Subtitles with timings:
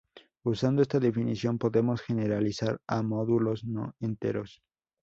[0.43, 4.63] Usando esta definición, podemos generalizar a módulos no enteros.